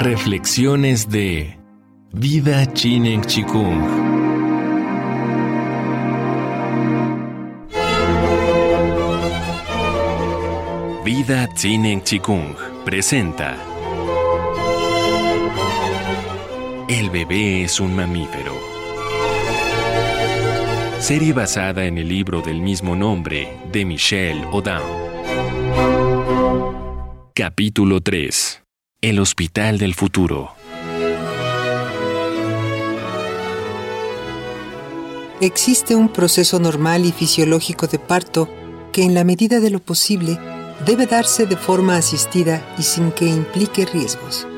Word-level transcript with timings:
Reflexiones 0.00 1.10
de 1.10 1.58
Vida 2.12 2.72
Chinen 2.72 3.20
Chikung. 3.20 3.82
Vida 11.04 11.48
Chinen 11.56 12.00
Chikung 12.04 12.54
presenta 12.84 13.56
El 16.88 17.10
bebé 17.10 17.64
es 17.64 17.80
un 17.80 17.96
mamífero. 17.96 18.54
Serie 21.00 21.32
basada 21.32 21.86
en 21.86 21.98
el 21.98 22.08
libro 22.08 22.40
del 22.40 22.60
mismo 22.60 22.94
nombre 22.94 23.48
de 23.72 23.84
Michelle 23.84 24.44
Audin. 24.44 24.78
Capítulo 27.34 28.00
3 28.00 28.67
el 29.00 29.20
Hospital 29.20 29.78
del 29.78 29.94
Futuro. 29.94 30.56
Existe 35.40 35.94
un 35.94 36.08
proceso 36.08 36.58
normal 36.58 37.04
y 37.04 37.12
fisiológico 37.12 37.86
de 37.86 38.00
parto 38.00 38.48
que 38.90 39.04
en 39.04 39.14
la 39.14 39.22
medida 39.22 39.60
de 39.60 39.70
lo 39.70 39.78
posible 39.78 40.36
debe 40.84 41.06
darse 41.06 41.46
de 41.46 41.56
forma 41.56 41.96
asistida 41.96 42.74
y 42.76 42.82
sin 42.82 43.12
que 43.12 43.26
implique 43.26 43.86
riesgos. 43.86 44.48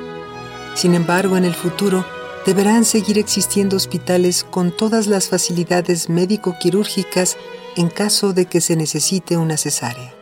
Sin 0.75 0.95
embargo, 0.95 1.37
en 1.37 1.45
el 1.45 1.55
futuro 1.55 2.07
deberán 2.47 2.87
seguir 2.87 3.19
existiendo 3.19 3.77
hospitales 3.77 4.45
con 4.45 4.75
todas 4.75 5.07
las 5.07 5.29
facilidades 5.29 6.09
médico-quirúrgicas 6.09 7.37
en 7.77 7.91
caso 7.91 8.33
de 8.33 8.47
que 8.47 8.63
se 8.63 8.75
necesite 8.75 9.37
una 9.37 9.59
cesárea. 9.59 10.15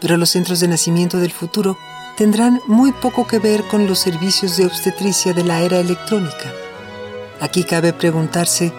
Pero 0.00 0.16
los 0.16 0.30
centros 0.30 0.60
de 0.60 0.68
nacimiento 0.68 1.18
del 1.18 1.30
futuro 1.30 1.76
tendrán 2.16 2.60
muy 2.66 2.92
poco 2.92 3.26
que 3.26 3.38
ver 3.38 3.62
con 3.64 3.86
los 3.86 3.98
servicios 3.98 4.56
de 4.56 4.66
obstetricia 4.66 5.32
de 5.32 5.44
la 5.44 5.60
era 5.60 5.78
electrónica. 5.78 6.52
Aquí 7.40 7.64
cabe 7.64 7.92
preguntarse, 7.92 8.72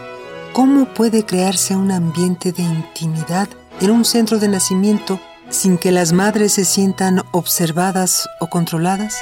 ¿cómo 0.53 0.85
puede 0.93 1.25
crearse 1.25 1.75
un 1.75 1.91
ambiente 1.91 2.51
de 2.51 2.63
intimidad 2.63 3.49
en 3.81 3.91
un 3.91 4.05
centro 4.05 4.39
de 4.39 4.47
nacimiento 4.47 5.19
sin 5.49 5.77
que 5.77 5.91
las 5.91 6.13
madres 6.13 6.53
se 6.53 6.65
sientan 6.65 7.21
observadas 7.31 8.29
o 8.39 8.47
controladas? 8.47 9.17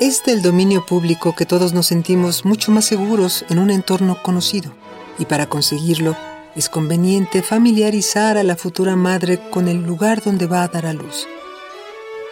Es 0.00 0.22
del 0.24 0.42
dominio 0.42 0.86
público 0.86 1.34
que 1.34 1.46
todos 1.46 1.72
nos 1.72 1.86
sentimos 1.86 2.44
mucho 2.44 2.70
más 2.70 2.84
seguros 2.84 3.44
en 3.48 3.58
un 3.58 3.70
entorno 3.70 4.22
conocido, 4.22 4.72
y 5.18 5.24
para 5.24 5.48
conseguirlo 5.48 6.16
es 6.54 6.68
conveniente 6.68 7.42
familiarizar 7.42 8.36
a 8.36 8.42
la 8.42 8.56
futura 8.56 8.96
madre 8.96 9.40
con 9.50 9.68
el 9.68 9.84
lugar 9.84 10.22
donde 10.22 10.46
va 10.46 10.62
a 10.62 10.68
dar 10.68 10.86
a 10.86 10.92
luz. 10.92 11.26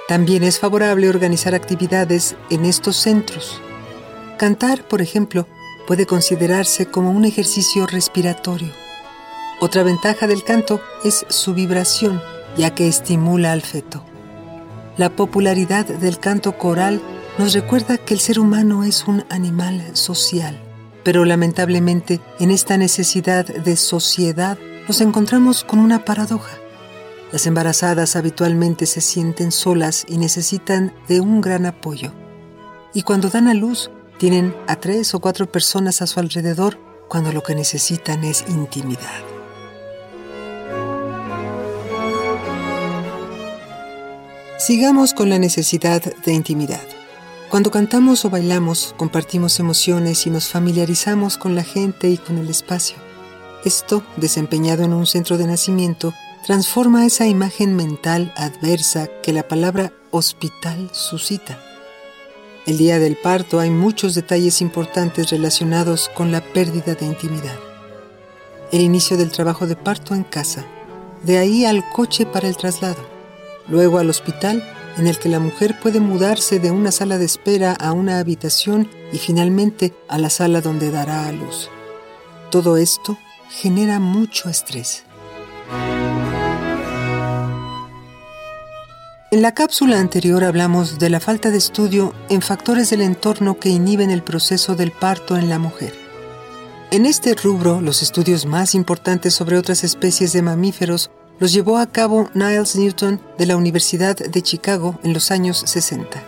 También 0.08 0.44
es 0.44 0.60
favorable 0.60 1.08
organizar 1.08 1.54
actividades 1.54 2.36
en 2.48 2.64
estos 2.64 2.96
centros. 2.96 3.60
Cantar, 4.38 4.86
por 4.86 5.02
ejemplo, 5.02 5.48
puede 5.86 6.06
considerarse 6.06 6.86
como 6.86 7.10
un 7.10 7.24
ejercicio 7.24 7.86
respiratorio. 7.86 8.72
Otra 9.60 9.82
ventaja 9.82 10.28
del 10.28 10.44
canto 10.44 10.80
es 11.02 11.26
su 11.28 11.54
vibración, 11.54 12.22
ya 12.56 12.74
que 12.74 12.86
estimula 12.86 13.52
al 13.52 13.62
feto. 13.62 14.04
La 14.96 15.10
popularidad 15.10 15.86
del 15.86 16.20
canto 16.20 16.56
coral 16.56 17.00
nos 17.36 17.52
recuerda 17.52 17.98
que 17.98 18.14
el 18.14 18.20
ser 18.20 18.38
humano 18.38 18.84
es 18.84 19.06
un 19.08 19.24
animal 19.28 19.82
social, 19.94 20.60
pero 21.02 21.24
lamentablemente 21.24 22.20
en 22.38 22.50
esta 22.50 22.76
necesidad 22.76 23.44
de 23.44 23.76
sociedad 23.76 24.56
nos 24.86 25.00
encontramos 25.00 25.64
con 25.64 25.80
una 25.80 26.04
paradoja. 26.04 26.58
Las 27.32 27.46
embarazadas 27.46 28.14
habitualmente 28.14 28.86
se 28.86 29.00
sienten 29.00 29.50
solas 29.50 30.05
y 30.08 30.19
necesitan 30.19 30.94
de 31.08 31.20
un 31.20 31.41
gran 31.41 31.66
apoyo. 31.66 32.12
Y 32.94 33.02
cuando 33.02 33.30
dan 33.30 33.48
a 33.48 33.55
luz, 33.55 33.91
tienen 34.19 34.55
a 34.69 34.76
tres 34.76 35.12
o 35.14 35.20
cuatro 35.20 35.50
personas 35.50 36.03
a 36.03 36.06
su 36.06 36.20
alrededor 36.20 36.78
cuando 37.09 37.32
lo 37.32 37.42
que 37.42 37.54
necesitan 37.54 38.25
es 38.25 38.44
intimidad. 38.48 39.22
Sigamos 44.58 45.12
con 45.12 45.28
la 45.28 45.38
necesidad 45.38 46.03
de 46.03 46.32
intimidad. 46.32 46.81
Cuando 47.50 47.70
cantamos 47.70 48.25
o 48.25 48.31
bailamos, 48.31 48.94
compartimos 48.97 49.60
emociones 49.60 50.26
y 50.26 50.31
nos 50.31 50.48
familiarizamos 50.48 51.38
con 51.38 51.54
la 51.54 51.62
gente 51.62 52.08
y 52.08 52.19
con 52.19 52.38
el 52.38 52.48
espacio. 52.48 52.97
Esto, 53.64 54.03
desempeñado 54.16 54.84
en 54.84 54.93
un 54.93 55.06
centro 55.06 55.38
de 55.38 55.47
nacimiento, 55.47 56.14
transforma 56.46 57.04
esa 57.04 57.26
imagen 57.26 57.74
mental 57.74 58.32
adversa 58.36 59.08
que 59.20 59.32
la 59.32 59.48
palabra 59.48 59.92
hospital 60.12 60.90
suscita. 60.92 61.58
El 62.66 62.78
día 62.78 63.00
del 63.00 63.16
parto 63.16 63.58
hay 63.58 63.70
muchos 63.70 64.14
detalles 64.14 64.60
importantes 64.60 65.30
relacionados 65.30 66.08
con 66.14 66.30
la 66.30 66.40
pérdida 66.40 66.94
de 66.94 67.04
intimidad. 67.04 67.58
El 68.70 68.80
inicio 68.80 69.16
del 69.16 69.32
trabajo 69.32 69.66
de 69.66 69.74
parto 69.74 70.14
en 70.14 70.22
casa, 70.22 70.64
de 71.24 71.38
ahí 71.38 71.64
al 71.64 71.82
coche 71.90 72.26
para 72.26 72.46
el 72.46 72.56
traslado, 72.56 73.04
luego 73.66 73.98
al 73.98 74.08
hospital 74.08 74.62
en 74.98 75.08
el 75.08 75.18
que 75.18 75.28
la 75.28 75.40
mujer 75.40 75.74
puede 75.82 75.98
mudarse 75.98 76.60
de 76.60 76.70
una 76.70 76.92
sala 76.92 77.18
de 77.18 77.24
espera 77.24 77.72
a 77.72 77.90
una 77.90 78.20
habitación 78.20 78.88
y 79.12 79.18
finalmente 79.18 79.94
a 80.06 80.16
la 80.16 80.30
sala 80.30 80.60
donde 80.60 80.92
dará 80.92 81.26
a 81.26 81.32
luz. 81.32 81.70
Todo 82.52 82.76
esto 82.76 83.18
genera 83.50 83.98
mucho 83.98 84.48
estrés. 84.48 85.02
En 89.36 89.42
la 89.42 89.52
cápsula 89.52 90.00
anterior 90.00 90.44
hablamos 90.44 90.98
de 90.98 91.10
la 91.10 91.20
falta 91.20 91.50
de 91.50 91.58
estudio 91.58 92.14
en 92.30 92.41
factores 92.41 92.88
del 92.88 93.02
entorno 93.02 93.58
que 93.58 93.69
inhiben 93.69 94.10
el 94.10 94.22
proceso 94.22 94.76
del 94.76 94.92
parto 94.92 95.36
en 95.36 95.50
la 95.50 95.58
mujer. 95.58 95.92
En 96.91 97.04
este 97.04 97.34
rubro, 97.34 97.82
los 97.82 98.00
estudios 98.00 98.46
más 98.46 98.75
importantes 98.75 99.34
sobre 99.34 99.58
otras 99.58 99.84
especies 99.84 100.32
de 100.32 100.41
mamíferos 100.41 101.10
los 101.38 101.52
llevó 101.52 101.76
a 101.76 101.84
cabo 101.84 102.30
Niles 102.32 102.76
Newton 102.76 103.20
de 103.36 103.44
la 103.44 103.58
Universidad 103.58 104.16
de 104.16 104.41
Chicago 104.41 104.98
en 105.02 105.12
los 105.12 105.30
años 105.30 105.62
60. 105.66 106.19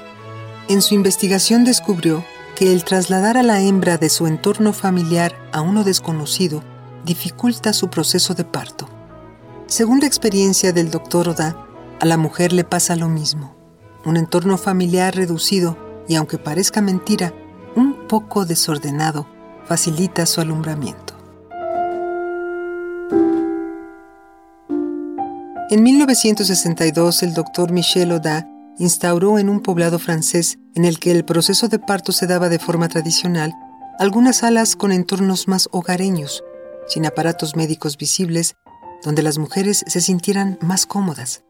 En 0.69 0.83
su 0.83 0.95
investigación 0.95 1.65
descubrió 1.65 2.23
que 2.57 2.75
el 2.75 2.85
trasladar 2.85 3.39
a 3.39 3.43
la 3.43 3.63
hembra 3.63 3.97
de 3.97 4.11
su 4.11 4.27
entorno 4.27 4.75
familiar 4.75 5.35
a 5.51 5.63
uno 5.63 5.83
desconocido 5.83 6.63
dificulta 7.07 7.73
su 7.73 7.89
proceso 7.89 8.35
de 8.35 8.45
parto. 8.45 8.87
Según 9.67 10.01
la 10.01 10.07
experiencia 10.07 10.75
del 10.75 10.91
doctor 10.91 11.31
Oda, 11.31 11.68
a 12.01 12.07
la 12.07 12.17
mujer 12.17 12.53
le 12.53 12.65
pasa 12.65 12.97
lo 12.97 13.09
mismo. 13.09 13.55
Un 14.05 14.17
entorno 14.17 14.57
familiar 14.57 15.15
reducido 15.15 15.77
y 16.09 16.15
aunque 16.15 16.39
parezca 16.39 16.81
mentira, 16.81 17.35
un 17.77 18.07
poco 18.09 18.45
desordenado, 18.47 19.27
facilita 19.67 20.25
su 20.27 20.41
alumbramiento. 20.41 21.15
En 25.71 25.83
1962, 25.83 27.23
el 27.23 27.35
doctor 27.35 27.73
Michel 27.73 28.13
Oda 28.13 28.49
instauró 28.79 29.39
en 29.39 29.51
un 29.51 29.61
poblado 29.61 29.99
francés 29.99 30.59
en 30.75 30.87
el 30.87 30.99
que 30.99 31.11
el 31.11 31.25
proceso 31.25 31.69
de 31.69 31.79
parto 31.79 32.13
se 32.13 32.27
daba 32.27 32.49
de 32.49 32.59
forma 32.59 32.89
tradicional 32.89 33.53
algunas 33.99 34.39
salas 34.39 34.77
con 34.77 34.93
entornos 34.93 35.49
más 35.49 35.69
hogareños, 35.73 36.45
sin 36.87 37.05
aparatos 37.05 37.57
médicos 37.57 37.99
visibles, 37.99 38.55
donde 39.03 39.23
las 39.23 39.39
mujeres 39.39 39.85
se 39.87 40.01
sintieran 40.01 40.57
más 40.63 40.87
cómodas. 40.87 41.43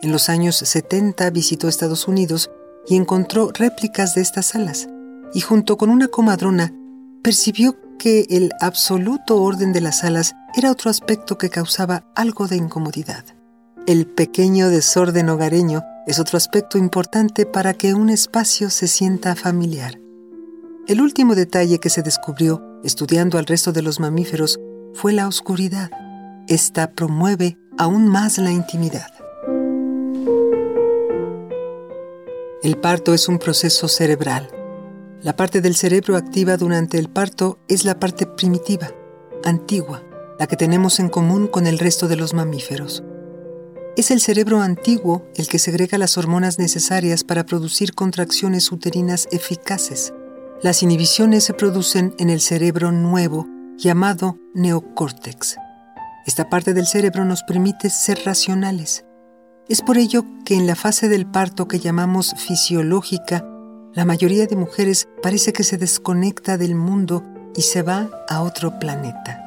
En 0.00 0.12
los 0.12 0.28
años 0.28 0.56
70 0.56 1.30
visitó 1.30 1.68
Estados 1.68 2.06
Unidos 2.06 2.50
y 2.86 2.96
encontró 2.96 3.50
réplicas 3.52 4.14
de 4.14 4.20
estas 4.20 4.46
salas, 4.46 4.88
y 5.34 5.40
junto 5.40 5.76
con 5.76 5.90
una 5.90 6.08
comadrona 6.08 6.72
percibió 7.22 7.76
que 7.98 8.26
el 8.30 8.52
absoluto 8.60 9.42
orden 9.42 9.72
de 9.72 9.80
las 9.80 9.98
salas 9.98 10.36
era 10.56 10.70
otro 10.70 10.90
aspecto 10.90 11.36
que 11.36 11.50
causaba 11.50 12.04
algo 12.14 12.46
de 12.46 12.56
incomodidad. 12.56 13.24
El 13.86 14.06
pequeño 14.06 14.68
desorden 14.68 15.28
hogareño 15.30 15.82
es 16.06 16.18
otro 16.18 16.36
aspecto 16.36 16.78
importante 16.78 17.44
para 17.44 17.74
que 17.74 17.94
un 17.94 18.08
espacio 18.08 18.70
se 18.70 18.86
sienta 18.86 19.34
familiar. 19.34 19.98
El 20.86 21.00
último 21.00 21.34
detalle 21.34 21.80
que 21.80 21.90
se 21.90 22.02
descubrió 22.02 22.62
estudiando 22.84 23.36
al 23.36 23.46
resto 23.46 23.72
de 23.72 23.82
los 23.82 23.98
mamíferos 23.98 24.60
fue 24.94 25.12
la 25.12 25.26
oscuridad. 25.26 25.90
Esta 26.46 26.92
promueve 26.92 27.58
aún 27.76 28.08
más 28.08 28.38
la 28.38 28.52
intimidad. 28.52 29.17
El 32.60 32.76
parto 32.76 33.14
es 33.14 33.28
un 33.28 33.38
proceso 33.38 33.86
cerebral. 33.86 34.50
La 35.22 35.36
parte 35.36 35.60
del 35.60 35.76
cerebro 35.76 36.16
activa 36.16 36.56
durante 36.56 36.98
el 36.98 37.08
parto 37.08 37.60
es 37.68 37.84
la 37.84 38.00
parte 38.00 38.26
primitiva, 38.26 38.90
antigua, 39.44 40.02
la 40.40 40.48
que 40.48 40.56
tenemos 40.56 40.98
en 40.98 41.08
común 41.08 41.46
con 41.46 41.68
el 41.68 41.78
resto 41.78 42.08
de 42.08 42.16
los 42.16 42.34
mamíferos. 42.34 43.04
Es 43.96 44.10
el 44.10 44.20
cerebro 44.20 44.60
antiguo 44.60 45.24
el 45.36 45.46
que 45.46 45.60
segrega 45.60 45.98
las 45.98 46.18
hormonas 46.18 46.58
necesarias 46.58 47.22
para 47.22 47.46
producir 47.46 47.94
contracciones 47.94 48.72
uterinas 48.72 49.28
eficaces. 49.30 50.12
Las 50.60 50.82
inhibiciones 50.82 51.44
se 51.44 51.54
producen 51.54 52.12
en 52.18 52.28
el 52.28 52.40
cerebro 52.40 52.90
nuevo, 52.90 53.46
llamado 53.76 54.36
neocórtex. 54.54 55.58
Esta 56.26 56.48
parte 56.48 56.74
del 56.74 56.88
cerebro 56.88 57.24
nos 57.24 57.44
permite 57.44 57.88
ser 57.88 58.18
racionales, 58.24 59.04
Es 59.68 59.82
por 59.82 59.98
ello 59.98 60.24
que 60.46 60.54
en 60.54 60.66
la 60.66 60.74
fase 60.74 61.10
del 61.10 61.26
parto 61.26 61.68
que 61.68 61.78
llamamos 61.78 62.34
fisiológica, 62.38 63.44
la 63.92 64.06
mayoría 64.06 64.46
de 64.46 64.56
mujeres 64.56 65.08
parece 65.22 65.52
que 65.52 65.62
se 65.62 65.76
desconecta 65.76 66.56
del 66.56 66.74
mundo 66.74 67.22
y 67.54 67.62
se 67.62 67.82
va 67.82 68.08
a 68.30 68.40
otro 68.40 68.78
planeta. 68.78 69.44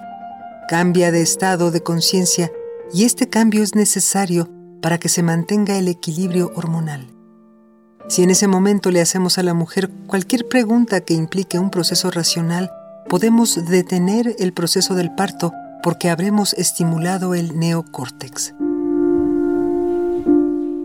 Cambia 0.69 1.11
de 1.11 1.23
estado 1.23 1.71
de 1.71 1.81
conciencia 1.81 2.51
y 2.93 3.05
este 3.05 3.29
cambio 3.29 3.63
es 3.63 3.73
necesario 3.73 4.47
para 4.79 4.99
que 4.99 5.09
se 5.09 5.23
mantenga 5.23 5.75
el 5.77 5.87
equilibrio 5.87 6.51
hormonal. 6.55 7.07
Si 8.07 8.21
en 8.21 8.29
ese 8.29 8.47
momento 8.47 8.91
le 8.91 9.01
hacemos 9.01 9.39
a 9.39 9.43
la 9.43 9.55
mujer 9.55 9.89
cualquier 10.05 10.47
pregunta 10.47 11.01
que 11.01 11.15
implique 11.15 11.57
un 11.57 11.71
proceso 11.71 12.11
racional, 12.11 12.69
podemos 13.09 13.65
detener 13.67 14.35
el 14.37 14.53
proceso 14.53 14.93
del 14.93 15.15
parto 15.15 15.51
porque 15.81 16.11
habremos 16.11 16.53
estimulado 16.53 17.33
el 17.33 17.57
neocórtex. 17.57 18.53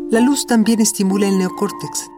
La 0.09 0.21
luz 0.21 0.47
también 0.47 0.81
estimula 0.81 1.27
el 1.27 1.37
neocórtex. 1.37 2.09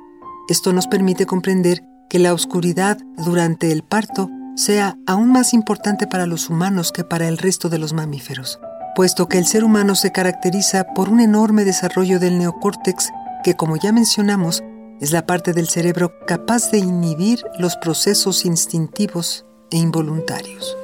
Esto 0.50 0.75
nos 0.75 0.87
permite 0.87 1.25
comprender 1.25 1.82
que 2.11 2.19
la 2.19 2.35
oscuridad 2.35 2.99
durante 3.17 3.73
el 3.73 3.82
parto 3.82 4.29
sea 4.56 4.99
aún 5.06 5.32
más 5.32 5.55
importante 5.55 6.06
para 6.06 6.26
los 6.26 6.50
humanos 6.50 6.93
que 6.93 7.02
para 7.02 7.29
el 7.29 7.38
resto 7.38 7.70
de 7.70 7.79
los 7.79 7.94
mamíferos, 7.94 8.61
puesto 8.94 9.26
que 9.26 9.38
el 9.38 9.46
ser 9.46 9.64
humano 9.64 9.94
se 9.94 10.12
caracteriza 10.12 10.85
por 10.94 11.08
un 11.08 11.20
enorme 11.20 11.64
desarrollo 11.64 12.19
del 12.19 12.38
neocórtex 12.38 13.11
que, 13.43 13.55
como 13.55 13.76
ya 13.79 13.90
mencionamos, 13.90 14.62
es 15.00 15.12
la 15.12 15.25
parte 15.25 15.55
del 15.55 15.69
cerebro 15.69 16.12
capaz 16.26 16.70
de 16.70 16.79
inhibir 16.79 17.43
los 17.58 17.76
procesos 17.76 18.44
instintivos 18.44 19.46
e 19.70 19.79
involuntarios. 19.79 20.76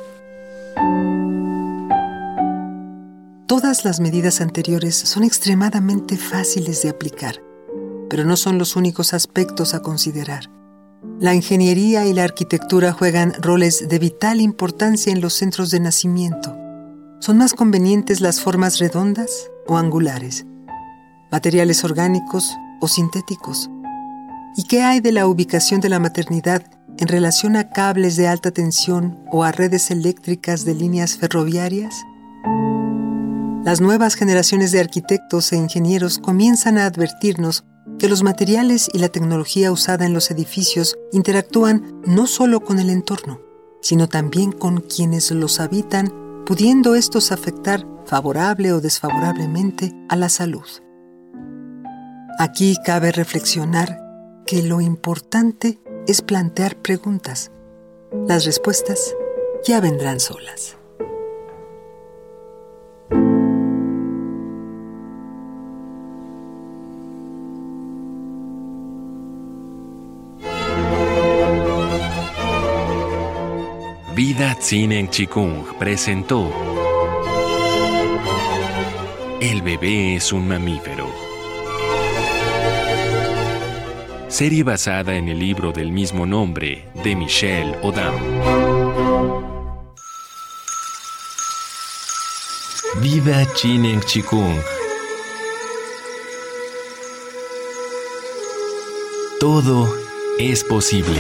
Todas 3.47 3.85
las 3.85 4.01
medidas 4.01 4.41
anteriores 4.41 4.97
son 4.97 5.23
extremadamente 5.23 6.17
fáciles 6.17 6.81
de 6.83 6.89
aplicar, 6.89 7.43
pero 8.09 8.25
no 8.25 8.39
son 8.39 8.57
los 8.57 8.75
únicos 8.75 9.13
aspectos 9.13 9.75
a 9.75 9.81
considerar. 9.81 10.51
La 11.21 11.35
ingeniería 11.35 12.07
y 12.07 12.15
la 12.15 12.25
arquitectura 12.25 12.93
juegan 12.93 13.35
roles 13.43 13.87
de 13.87 13.99
vital 13.99 14.41
importancia 14.41 15.13
en 15.13 15.21
los 15.21 15.35
centros 15.35 15.71
de 15.71 15.79
nacimiento. 15.79 16.57
Son 17.21 17.37
más 17.37 17.53
convenientes 17.53 18.23
las 18.23 18.41
formas 18.41 18.79
redondas 18.79 19.51
o 19.67 19.77
angulares, 19.77 20.47
materiales 21.31 21.85
orgánicos 21.85 22.51
o 22.81 22.89
sintéticos. 22.89 23.69
¿Y 24.57 24.65
qué 24.65 24.81
hay 24.81 25.01
de 25.01 25.13
la 25.13 25.27
ubicación 25.27 25.83
de 25.83 25.91
la 25.91 25.99
maternidad 25.99 26.65
en 26.97 27.09
relación 27.09 27.57
a 27.57 27.69
cables 27.69 28.17
de 28.17 28.27
alta 28.27 28.53
tensión 28.53 29.19
o 29.31 29.45
a 29.45 29.53
redes 29.53 29.91
eléctricas 29.91 30.65
de 30.65 30.75
líneas 30.75 31.19
ferroviarias? 31.19 31.95
Las 33.65 33.81
nuevas 33.81 34.15
generaciones 34.15 34.73
de 34.73 34.81
arquitectos 34.81 35.51
e 35.51 35.57
ingenieros 35.57 36.19
comienzan 36.19 36.77
a 36.77 36.85
advertirnos 36.85 37.65
que 37.99 38.11
los 38.11 38.23
materiales 38.23 38.91
y 38.93 38.99
la 38.99 39.09
tecnología 39.09 39.73
usada 39.73 40.05
en 40.05 40.13
los 40.13 40.31
edificios 40.31 40.99
interactúan 41.13 42.03
no 42.05 42.27
solo 42.27 42.61
con 42.61 42.79
el 42.79 42.91
entorno, 42.91 43.41
sino 43.81 44.07
también 44.07 44.53
con 44.53 44.83
quienes 44.83 45.31
los 45.31 45.61
habitan, 45.61 46.13
pudiendo 46.45 46.95
estos 46.95 47.33
afectar 47.33 47.87
favorable 48.05 48.71
o 48.75 48.83
desfavorablemente 48.83 49.95
a 50.11 50.17
la 50.17 50.29
salud. 50.29 50.67
Aquí 52.39 52.77
cabe 52.85 53.13
reflexionar 53.13 53.99
que 54.47 54.63
lo 54.63 54.83
importante 54.83 55.81
es 56.07 56.21
plantear 56.21 56.77
preguntas. 56.77 57.51
Las 58.29 58.45
respuestas 58.45 59.15
ya 59.65 59.81
vendrán 59.81 60.21
solas. 60.21 60.77
Vida 74.15 74.57
en 74.71 75.11
Chikung 75.11 75.77
presentó 75.77 76.49
El 79.41 79.61
bebé 79.61 80.15
es 80.15 80.33
un 80.33 80.47
mamífero. 80.47 81.13
Serie 84.29 84.63
basada 84.63 85.17
en 85.17 85.29
el 85.29 85.41
libro 85.41 85.73
del 85.73 85.91
mismo 85.91 86.27
nombre 86.27 86.89
de 87.03 87.17
Michelle 87.17 87.77
Odam. 87.83 88.15
Vida 93.01 93.45
en 93.65 94.01
Chikung. 94.03 94.61
Todo 99.41 99.93
es 100.39 100.63
posible. 100.63 101.19